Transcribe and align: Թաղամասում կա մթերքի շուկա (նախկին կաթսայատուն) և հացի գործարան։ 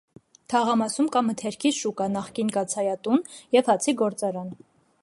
Թաղամասում 0.53 1.09
կա 1.15 1.21
մթերքի 1.27 1.73
շուկա 1.81 2.09
(նախկին 2.15 2.51
կաթսայատուն) 2.57 3.23
և 3.59 3.73
հացի 3.75 3.97
գործարան։ 4.03 4.53